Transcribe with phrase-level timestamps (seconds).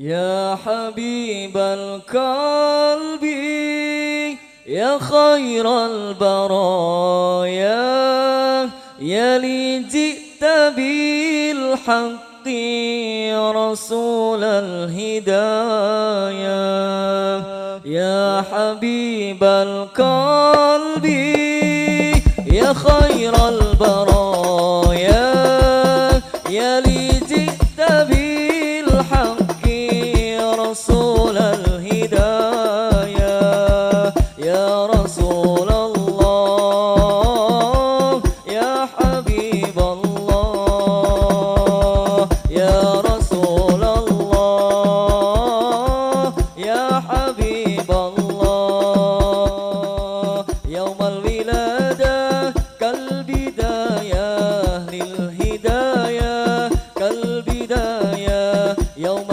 [0.00, 3.24] يا حبيب القلب
[4.66, 7.58] يا خير البرايا
[9.00, 10.44] يا لي جئت
[10.76, 12.28] بالحق
[13.56, 15.38] رسول الهدايا.
[17.84, 21.04] يا حبيب القلب
[22.52, 24.07] يا خير البرايا.
[35.08, 37.02] رسول الله.
[38.46, 41.08] يا حبيب الله.
[42.50, 45.02] يا رسول الله.
[46.58, 49.24] يا حبيب الله.
[50.68, 54.28] يوم الولادة كالبداية
[54.92, 56.36] للهداية
[57.00, 58.76] كالبداية.
[58.96, 59.28] يوم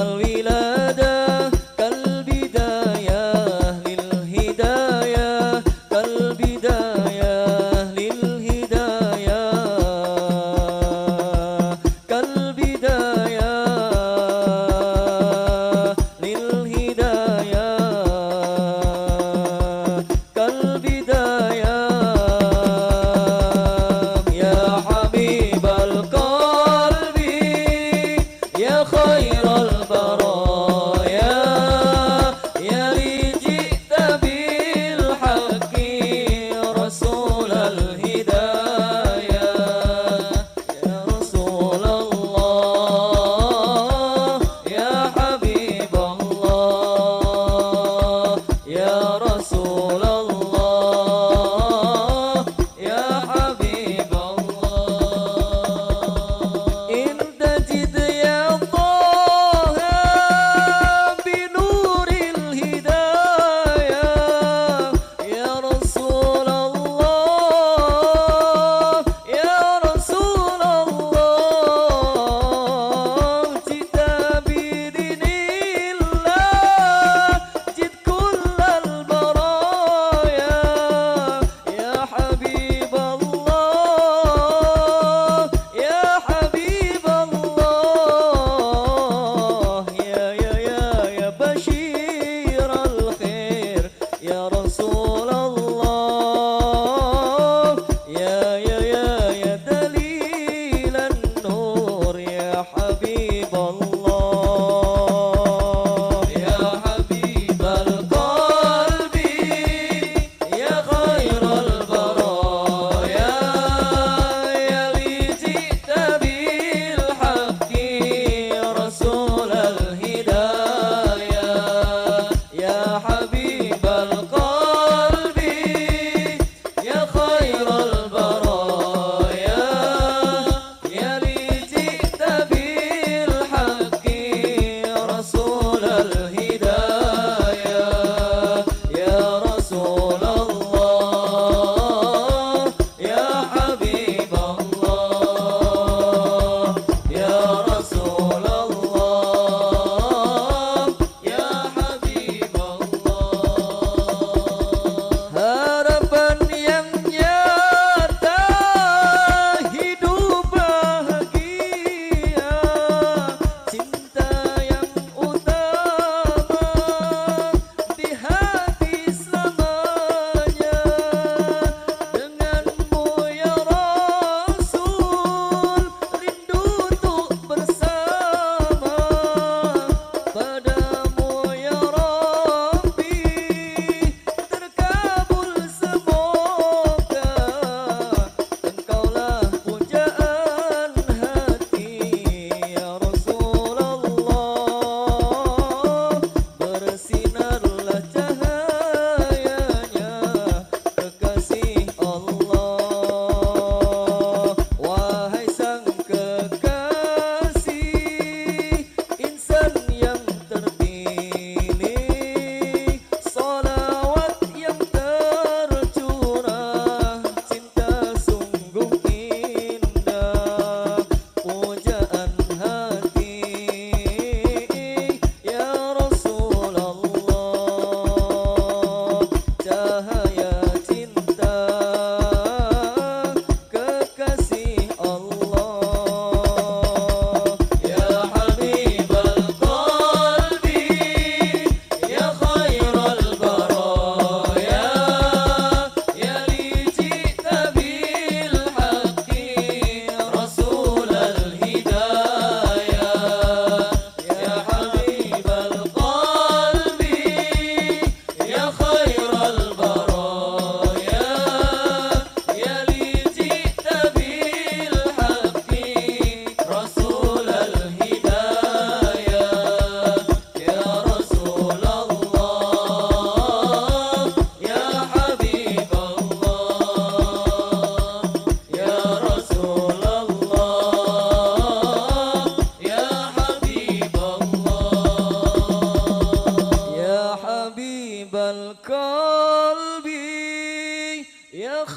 [139.76, 140.05] そう。